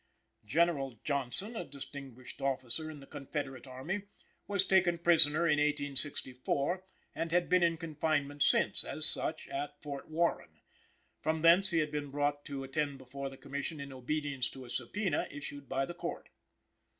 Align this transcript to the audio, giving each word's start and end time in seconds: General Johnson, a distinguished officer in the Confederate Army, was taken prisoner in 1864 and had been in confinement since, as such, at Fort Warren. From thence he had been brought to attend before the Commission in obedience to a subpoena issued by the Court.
General 0.45 0.99
Johnson, 1.03 1.55
a 1.55 1.63
distinguished 1.63 2.41
officer 2.41 2.89
in 2.89 3.01
the 3.01 3.05
Confederate 3.05 3.67
Army, 3.67 4.05
was 4.47 4.65
taken 4.65 4.97
prisoner 4.97 5.45
in 5.45 5.59
1864 5.59 6.83
and 7.13 7.31
had 7.31 7.47
been 7.47 7.61
in 7.61 7.77
confinement 7.77 8.41
since, 8.41 8.83
as 8.83 9.05
such, 9.05 9.47
at 9.49 9.79
Fort 9.83 10.09
Warren. 10.09 10.59
From 11.21 11.43
thence 11.43 11.69
he 11.69 11.77
had 11.77 11.91
been 11.91 12.09
brought 12.09 12.43
to 12.45 12.63
attend 12.63 12.97
before 12.97 13.29
the 13.29 13.37
Commission 13.37 13.79
in 13.79 13.93
obedience 13.93 14.49
to 14.49 14.65
a 14.65 14.71
subpoena 14.71 15.27
issued 15.29 15.69
by 15.69 15.85
the 15.85 15.93
Court. 15.93 16.29